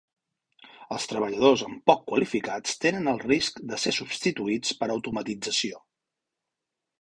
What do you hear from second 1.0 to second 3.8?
treballadors amb poc qualificats tenen el risc de